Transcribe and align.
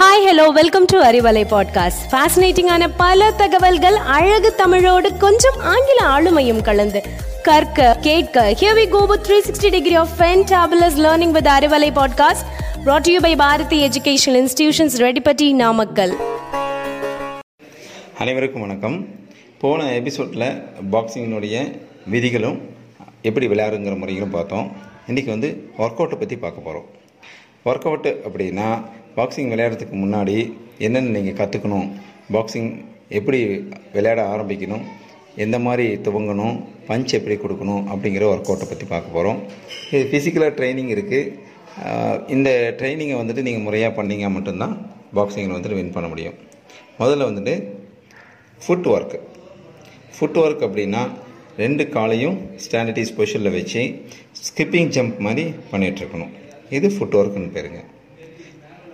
Hi 0.00 0.24
hello 0.26 0.52
welcome 0.52 0.84
to 0.84 1.02
Arivalai 1.02 1.42
podcast 1.50 2.02
ஃபேசினேட்டிங்கான 2.10 2.90
பல 2.96 3.30
தகவல்கள் 3.30 3.94
அழகு 3.94 4.54
தமிழோடு 4.54 5.16
கொஞ்சம் 5.16 5.58
ஆங்கில 5.60 5.98
ஆளுமையும் 6.08 6.62
கலந்து 6.62 7.02
கற்க 7.42 7.98
கேட்க 8.00 8.54
here 8.60 8.76
we 8.76 8.88
go 8.88 9.06
with 9.06 9.30
360 9.30 9.70
degree 9.70 9.94
of 9.94 10.08
fantabulous 10.18 10.96
learning 10.96 11.30
with 11.30 11.46
Arivalai 11.46 11.90
podcast 11.92 12.44
brought 12.84 13.00
to 13.00 13.12
you 13.12 13.20
by 13.20 13.36
Bharathi 13.36 13.88
educational 13.88 14.38
institutions 14.42 14.96
Reddipatti 14.96 15.52
Namakkal 15.52 16.16
அனைவருக்கும் 18.18 18.60
வணக்கம். 18.60 19.06
போன 19.58 19.94
எபிசோடில் 19.94 20.62
பாக்ஸிங்கினுடைய 20.92 21.78
விதிகளும் 22.06 22.60
எப்படி 23.22 23.48
விளையாடுங்கிற 23.48 23.98
முறைகளும் 23.98 24.30
பார்த்தோம். 24.30 24.76
இன்றைக்கி 25.08 25.26
வந்து 25.26 25.70
ஒர்க் 25.78 26.00
அவுட்டை 26.00 26.18
பற்றி 26.18 26.36
பார்க்க 26.36 26.60
போகிறோம் 26.60 26.88
ஒர்க் 27.64 27.86
அவுட்டு 27.88 28.28
அப்படின்னா 28.28 28.82
பாக்ஸிங் 29.16 29.50
விளையாடுறதுக்கு 29.52 29.96
முன்னாடி 30.04 30.36
என்னென்ன 30.86 31.14
நீங்கள் 31.18 31.38
கற்றுக்கணும் 31.40 31.88
பாக்ஸிங் 32.34 32.70
எப்படி 33.18 33.38
விளையாட 33.94 34.20
ஆரம்பிக்கணும்? 34.32 34.84
எந்த 35.44 35.56
மாதிரி 35.66 35.86
துவங்கணும்? 36.06 36.56
பஞ்ச் 36.88 37.14
எப்படி 37.18 37.36
கொடுக்கணும்? 37.42 37.82
அப்படிங்கிற 37.92 38.24
ஒர்க் 38.32 38.50
அவுட்டை 38.50 38.66
பற்றி 38.70 38.86
பார்க்க 38.92 39.16
போகிறோம் 39.16 39.38
இது 39.94 40.02
ஃபிசிக்கலாக 40.10 40.52
ட்ரைனிங் 40.58 40.90
இருக்குது 40.96 41.48
இந்த 42.34 42.50
ட்ரைனிங்கை 42.78 43.16
வந்துட்டு 43.20 43.42
நீங்கள் 43.48 43.66
முறையாக 43.66 43.92
பண்ணீங்க 43.98 44.28
மட்டும்தான் 44.36 44.74
பாக்ஸிங்கில் 45.18 45.56
வந்துட்டு 45.56 45.78
வின் 45.78 45.94
பண்ண 45.96 46.08
முடியும். 46.12 46.36
முதல்ல 47.00 47.28
வந்துட்டு 47.30 47.54
ஃபுட் 48.64 48.88
ஒர்க்கு 48.94 49.18
ஃபுட் 50.16 50.40
ஒர்க் 50.42 50.64
அப்படின்னா 50.66 51.02
ரெண்டு 51.62 51.84
காலையும் 51.94 52.36
ஸ்டாண்டர்டைஸ் 52.64 53.14
பொசிஷனில் 53.18 53.56
வச்சு 53.58 53.82
ஸ்கிப்பிங் 54.48 54.90
ஜம்ப் 54.96 55.18
மாதிரி 55.26 55.44
பண்ணிகிட்ருக்கணும் 55.72 56.32
இது 56.78 56.88
ஃபுட் 56.96 57.16
ஒர்க்குன்னு 57.20 57.54
பேருங்க. 57.56 57.80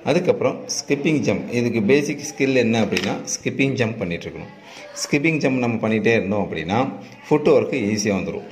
அதுக்கப்புறம் 0.08 0.56
ஸ்கிப்பிங் 0.76 1.20
ஜம்ப் 1.26 1.46
இதுக்கு 1.58 1.80
பேசிக் 1.82 2.26
ஸ்கில் 2.30 2.62
என்ன 2.62 2.76
அப்படின்னா 2.84 3.14
ஸ்கிப்பிங் 3.34 3.76
ஜம்ப் 3.80 3.98
பண்ணிகிட்ருக்கணும் 4.00 4.52
ஸ்கிப்பிங் 5.02 5.40
ஜம்ப் 5.42 5.64
நம்ம 5.64 5.78
பண்ணிகிட்டே 5.82 6.14
இருந்தோம் 6.18 6.44
அப்படின்னா 6.46 6.78
ஃபுட் 7.26 7.50
ஒர்க்கு 7.54 7.78
ஈஸியாக 7.92 8.18
வந்துடும் 8.18 8.48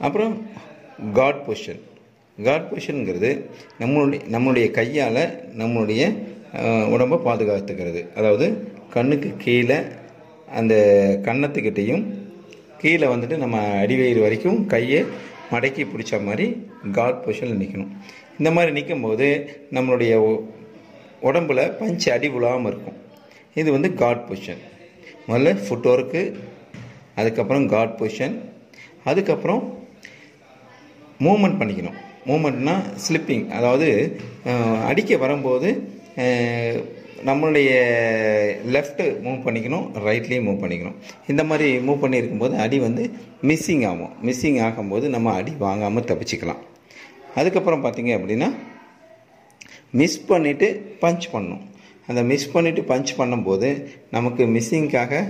அப்புறம் 0.00 0.34
காட் 1.12 1.40
பொஷன் 1.46 1.80
காட் 2.38 2.68
பொஷனுங்கிறது 2.70 3.30
நம்மளுடைய 3.80 4.20
நம்மளுடைய 4.34 4.66
கையால் 4.70 5.22
நம்மளுடைய 5.58 6.02
உடம்பை 6.94 7.18
பாதுகாத்துக்கிறது. 7.26 8.00
அதாவது 8.14 8.46
கண்ணுக்கு 8.94 9.30
கீழே 9.44 9.78
அந்த 10.58 10.74
கன்னத்துக்கிட்டேயும் 11.26 12.04
கீழே 12.80 13.06
வந்துட்டு 13.06 13.36
நம்ம 13.36 13.56
அடிவயிறு 13.82 14.20
வரைக்கும் 14.20 14.60
கையை 14.66 15.00
மடக்கி 15.52 15.82
பிடிச்ச 15.92 16.22
மாதிரி 16.26 16.46
காட் 16.98 17.20
பொசிஷனில் 17.24 17.60
நிற்கணும் 17.62 17.92
இந்த 18.38 18.50
மாதிரி 18.56 18.72
நிற்கும்போது 18.78 19.28
நம்மளுடைய 19.76 20.12
உடம்புல 21.28 21.60
பஞ்சு 21.78 22.08
அடி 22.14 22.28
விழாமல் 22.34 22.70
இருக்கும். 22.72 22.98
இது 23.60 23.68
வந்து 23.76 23.88
காட் 24.02 24.22
பொசிஷன் 24.28 24.62
முதல்ல 25.28 25.50
ஃபுட் 25.64 25.88
ஒர்க்கு 25.92 26.22
அதுக்கப்புறம் 27.20 27.66
காட் 27.74 27.96
பொசிஷன் 28.00 28.36
அதுக்கப்புறம் 29.10 29.62
மூமெண்ட் 31.26 31.58
பண்ணிக்கணும். 31.60 31.98
மூமெண்ட்னால் 32.28 32.86
ஸ்லிப்பிங் 33.04 33.44
அதாவது 33.58 33.88
அடிக்க 34.90 35.16
வரும்போது 35.24 35.68
நம்மளுடைய 37.28 37.70
லெஃப்ட்டு 38.74 39.04
மூவ் 39.24 39.38
பண்ணிக்கணும் 39.46 39.86
ரைட்லேயும் 40.06 40.46
மூவ் 40.48 40.60
பண்ணிக்கணும். 40.62 40.96
இந்த 41.32 41.42
மாதிரி 41.50 41.68
மூவ் 41.86 42.02
பண்ணியிருக்கும்போது 42.02 42.54
அடி 42.64 42.78
வந்து 42.86 43.02
மிஸ்ஸிங் 43.50 43.84
ஆகும். 43.90 44.12
மிஸ்ஸிங் 44.28 44.60
ஆகும்போது 44.66 45.08
நம்ம 45.14 45.34
அடி 45.40 45.52
வாங்காமல் 45.64 46.08
தப்பிச்சுக்கலாம். 46.10 46.62
அதுக்கப்புறம் 47.40 47.84
பார்த்திங்க 47.84 48.12
அப்படின்னா 48.18 48.48
மிஸ் 50.00 50.20
பண்ணிவிட்டு 50.30 50.68
பஞ்ச் 51.02 51.26
பண்ணணும். 51.34 51.64
அந்த 52.08 52.22
மிஸ் 52.30 52.50
பண்ணிவிட்டு 52.54 52.82
பஞ்ச் 52.92 53.12
பண்ணும்போது 53.20 53.68
நமக்கு 54.16 54.42
மிஸ்ஸிங்காக 54.54 55.22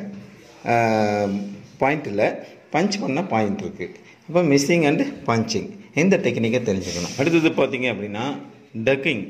பாயிண்ட் 1.83 2.09
இல்லை. 2.13 2.29
பஞ்ச் 2.75 2.97
பண்ண 3.03 3.21
பாயிண்ட் 3.35 3.63
இருக்குது 3.67 3.97
அப்போ 4.29 4.41
மிஸ்ஸிங் 4.53 4.85
அண்டு 4.89 5.05
பஞ்சிங் 5.29 5.69
இந்த 6.03 6.17
டெக்னிக்கை 6.25 6.61
தெரிஞ்சுக்கணும். 6.69 7.15
அடுத்தது 7.21 7.51
பார்த்திங்க 7.61 7.89
அப்படின்னா 7.93 8.25
டக்கிங் 8.75 9.23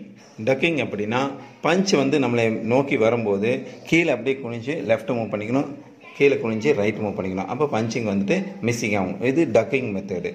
டக்கிங் 0.49 0.79
அப்படின்னா 0.85 1.21
பஞ்ச் 1.63 1.93
வந்து 2.01 2.17
நம்மளை 2.25 2.45
நோக்கி 2.73 2.97
வரும்போது 2.97 3.51
கீழே 3.89 4.11
அப்படியே 4.15 4.37
குனிஞ்சு 4.43 4.75
லெஃப்ட் 4.91 5.13
மூவ் 5.17 5.33
பண்ணிக்கணும். 5.33 5.69
கீழே 6.17 6.37
குனிஞ்சு 6.43 6.71
ரைட் 6.81 7.01
மூவ் 7.03 7.17
பண்ணிக்கணும். 7.19 7.51
அப்போ 7.53 7.67
பஞ்சிங் 7.77 8.07
வந்துட்டு 8.13 8.37
மிஸ்ஸிங் 8.67 8.97
ஆகும். 9.01 9.19
இது 9.31 9.43
டக்கிங் 9.57 9.89
மெத்தடு 9.97 10.31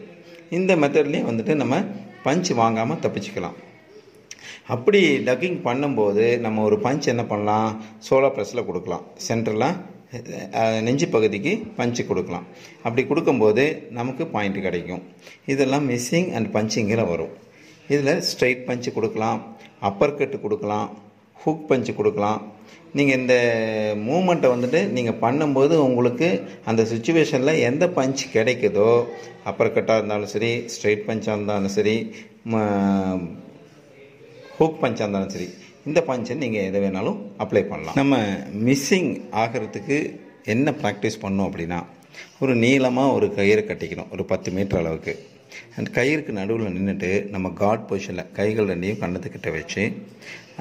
இந்த 0.58 0.72
மெத்தட்லேயும் 0.82 1.30
வந்துட்டு 1.30 1.54
நம்ம 1.62 1.76
பஞ்ச் 2.26 2.50
வாங்காமல் 2.62 3.02
தப்பிச்சுக்கலாம். 3.06 3.58
அப்படி 4.76 5.02
டக்கிங் 5.30 5.58
பண்ணும்போது 5.68 6.26
நம்ம 6.46 6.64
ஒரு 6.68 6.78
பஞ்ச் 6.86 7.12
என்ன 7.14 7.24
பண்ணலாம்? 7.32 7.70
சோலா 8.10 8.30
ப்ரெஸ்ஸில் 8.36 8.68
கொடுக்கலாம். 8.70 9.04
சென்டரில் 9.28 9.70
நெஞ்சு 10.88 11.08
பகுதிக்கு 11.16 11.54
பஞ்சு 11.78 12.02
கொடுக்கலாம். 12.10 12.46
அப்படி 12.86 13.04
கொடுக்கும்போது 13.08 13.64
நமக்கு 14.00 14.26
பாயிண்ட் 14.36 14.62
கிடைக்கும். 14.68 15.04
இதெல்லாம் 15.54 15.90
மிஸ்ஸிங் 15.90 16.30
அண்ட் 16.38 16.50
பஞ்சிங்கில் 16.56 17.10
வரும். 17.14 17.34
இதில் 17.90 18.22
ஸ்ட்ரைட் 18.22 18.66
பஞ்சு 18.66 18.94
கொடுக்கலாம் 18.94 19.56
அப்பர் 19.80 20.16
கட்டு 20.16 20.42
கொடுக்கலாம் 20.42 20.98
ஹூக் 21.46 21.66
பஞ்சு 21.66 21.96
கொடுக்கலாம். 21.96 22.54
நீங்கள் 22.94 23.18
இந்த 23.18 23.36
மூமெண்ட்டை 23.98 24.50
வந்துட்டு 24.50 24.88
நீங்கள் 24.88 25.20
பண்ணும்போது 25.22 25.76
உங்களுக்கு 25.76 26.44
அந்த 26.66 26.84
சுச்சுவேஷனில் 26.84 27.60
எந்த 27.60 27.88
பஞ்ச் 27.88 28.18
கிடைக்குதோ 28.34 29.06
அப்பர் 29.44 29.74
கட்டாக 29.74 29.98
இருந்தாலும் 29.98 30.28
சரி 30.28 30.64
ஸ்ட்ரைட் 30.68 31.04
பஞ்சாக 31.08 31.34
இருந்தாலும் 31.34 31.68
சரி 31.68 32.16
ம- 32.50 33.28
ஹூக் 34.60 34.80
பஞ்சாக 34.82 35.06
இருந்தாலும் 35.06 35.30
சரி 35.30 35.50
இந்த 35.86 36.04
பஞ்சை 36.04 36.36
நீங்கள் 36.36 36.64
எதை 36.64 36.82
வேணாலும் 36.82 37.18
அப்ளை 37.40 37.64
பண்ணலாம். 37.64 37.96
நம்ம 37.96 38.18
மிஸ்ஸிங் 38.64 39.22
ஆகிறதுக்கு 39.32 40.20
என்ன 40.46 40.72
ப்ராக்டிஸ் 40.72 41.22
பண்ணோம் 41.22 41.50
அப்படின்னா 41.50 41.86
ஒரு 42.40 42.56
நீளமாக 42.56 43.14
ஒரு 43.14 43.34
கயிறு 43.34 43.66
கட்டிக்கணும் 43.68 44.10
ஒரு 44.12 44.26
பத்து 44.26 44.52
மீட்டர் 44.52 44.80
அளவுக்கு. 44.80 45.20
அந்த 45.78 45.88
கயிறுக்கு 45.98 46.32
நடுவில் 46.40 46.76
நின்றுட்டு 46.78 47.12
நம்ம 47.36 47.52
காட் 47.62 47.86
பொசிஷனில் 47.90 48.32
கைகள் 48.40 48.70
ரெண்டையும் 48.72 49.02
கண்ணத்துக்கிட்ட 49.04 49.52
வச்சு 49.58 49.84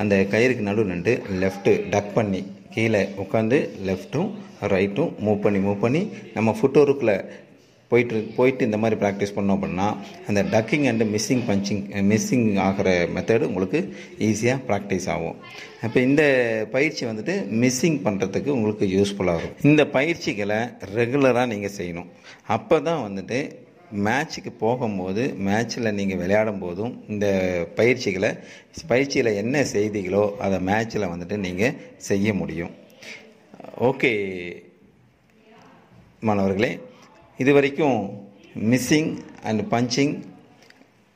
அந்த 0.03 0.17
கயிறுக்கு 0.34 0.69
நடுவில் 0.69 0.93
நின்று 0.95 1.15
லெஃப்ட்டு 1.45 1.72
டக் 1.95 2.12
பண்ணி 2.19 2.43
கீழே 2.75 3.03
உட்காந்து 3.25 3.59
லெஃப்ட்டும் 3.89 4.31
ரைட்டும் 4.75 5.11
மூவ் 5.25 5.43
பண்ணி 5.47 5.59
மூவ் 5.67 5.83
பண்ணி 5.87 6.05
நம்ம 6.37 6.55
ஃபுட்டோருக்குள்ளே 6.61 7.17
போயிட்டு 7.91 8.21
போயிட்டு 8.37 8.62
இந்த 8.67 8.78
மாதிரி 8.83 8.97
ப்ராக்டிஸ் 9.00 9.34
பண்ணோம் 9.34 9.56
அப்படின்னா 9.56 9.87
அந்த 10.28 10.41
ducking 10.55 10.87
and 10.91 11.05
missing 11.15 11.43
punching 11.49 11.83
missing 12.11 12.47
ஆகிற 12.66 12.89
மெத்தடு 13.16 13.49
உங்களுக்கு 13.51 13.81
ஈஸியாக 14.28 14.59
ப்ராக்டிஸ் 14.69 15.06
ஆகும். 15.15 15.37
அப்போ 15.87 15.99
இந்த 16.09 16.22
பயிற்சி 16.75 17.03
வந்துட்டு 17.11 17.34
மிஸ்ஸிங் 17.62 17.99
பண்ணுறதுக்கு 18.06 18.51
உங்களுக்கு 18.56 18.87
யூஸ்ஃபுல்லாக 18.97 19.41
இருக்கும். 19.41 19.71
இந்த 19.71 19.84
பயிற்சிகளை 19.97 20.59
ரெகுலராக 20.99 21.47
நீங்கள் 21.53 21.77
செய்யணும். 21.78 22.09
அப்போ 22.56 22.78
தான் 22.89 23.05
வந்துட்டு 23.06 23.39
மேட்ச்சுக்கு 24.05 24.50
போகும்போது 24.65 25.22
மேட்ச்சில் 25.47 25.97
நீங்கள் 25.99 26.21
விளையாடும் 26.22 26.59
போதும் 26.59 26.95
இந்த 27.09 27.27
பயிற்சிகளை 27.75 28.31
பயிற்சியில் 28.93 29.39
என்ன 29.43 29.62
செய்திகளோ 29.72 30.25
அதை 30.37 30.59
மேட்ச்சில் 30.69 31.11
வந்துட்டு 31.12 31.37
நீங்கள் 31.47 31.77
செய்ய 31.97 32.34
முடியும். 32.34 32.72
ஓகே 33.89 34.12
மாணவர்களே 36.28 36.72
இது 37.39 37.53
வரைக்கும் 37.53 37.99
missing 38.72 39.12
and 39.43 39.62
punching 39.75 40.15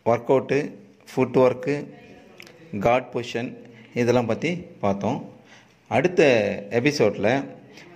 workout 0.35 0.59
footwork 1.45 1.75
guard 2.87 3.11
position 3.13 3.51
இதெல்லாம் 3.95 4.31
பற்றி 4.31 4.51
பார்த்தோம். 4.81 5.19
அடுத்த 5.91 6.23
எபிசோடில் 6.71 7.31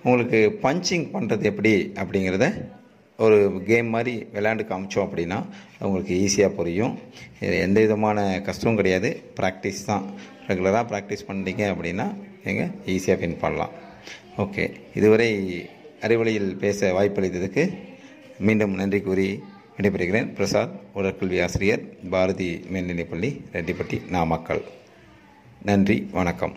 உங்களுக்கு 0.03 0.39
பஞ்சிங் 0.61 1.05
பண்ணுறது 1.15 1.43
எப்படி 1.51 1.73
அப்படிங்கிறத 2.01 2.47
ஒரு 3.17 3.61
கேம் 3.67 3.89
மாதிரி 3.95 4.13
விளையாண்டு 4.33 4.63
காமிச்சோம் 4.69 5.05
அப்படின்னா 5.07 5.39
உங்களுக்கு 5.79 6.13
ஈஸியாக 6.25 6.55
புரியும். 6.59 6.93
எந்த 7.39 7.77
விதமான 7.81 8.41
கஷ்டமும் 8.47 8.79
கிடையாது. 8.79 9.09
ப்ராக்டிஸ் 9.39 9.85
தான். 9.85 10.05
ரெகுலராக 10.47 10.85
ப்ராக்டிஸ் 10.91 11.27
பண்ணிட்டீங்க 11.27 11.63
அப்படின்னா 11.73 12.07
நீங்கள் 12.45 12.71
ஈஸியாக 12.95 13.19
வின் 13.19 13.41
பண்ணலாம். 13.43 13.73
ஓகே 14.43 14.65
இதுவரை 14.99 15.29
அறிவொளியில் 16.05 16.49
பேச 16.63 16.91
வாய்ப்பளித்ததுக்கு 16.99 17.65
மீண்டும் 18.47 18.73
நன்றி 18.81 19.01
கூறி 19.01 19.27
விடைபெறுகிறேன். 19.77 20.33
பிரசாத் 20.39 20.75
உடற்கல்வி 20.95 21.39
ஆசிரியர் 21.45 21.83
பாரதி 22.09 22.51
மேல்நிலைப்பள்ளி 22.73 23.31
ரெட்டிப்பட்டி 23.53 23.99
நாமக்கல். 24.09 24.63
நன்றி 25.69 26.09
வணக்கம். 26.11 26.55